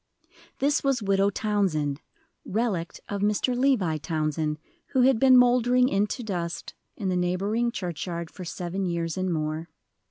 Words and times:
This 0.57 0.83
was 0.83 1.03
Widow 1.03 1.29
Townsend, 1.29 2.01
"relict" 2.43 2.99
of 3.07 3.21
Mr. 3.21 3.55
Levi 3.55 3.97
Townsend, 3.99 4.57
who 4.93 5.03
had 5.03 5.19
been 5.19 5.37
mouldering 5.37 5.89
into 5.89 6.23
dust 6.23 6.73
in 6.97 7.09
the 7.09 7.15
neighboring 7.15 7.71
churchyard 7.71 8.31
for 8.31 8.43
seven 8.43 8.83
years 8.87 9.15
and 9.15 9.31
more. 9.31 9.69